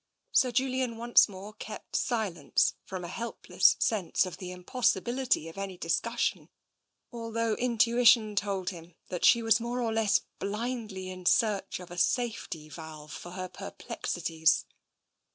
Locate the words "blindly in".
10.39-11.27